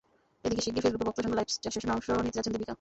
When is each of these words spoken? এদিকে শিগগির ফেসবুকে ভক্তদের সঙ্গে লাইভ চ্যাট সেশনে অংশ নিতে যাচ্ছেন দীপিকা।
এদিকে 0.45 0.61
শিগগির 0.65 0.83
ফেসবুকে 0.85 1.07
ভক্তদের 1.07 1.25
সঙ্গে 1.25 1.37
লাইভ 1.39 1.49
চ্যাট 1.61 1.73
সেশনে 1.75 1.93
অংশ 1.95 2.07
নিতে 2.25 2.35
যাচ্ছেন 2.37 2.53
দীপিকা। 2.53 2.69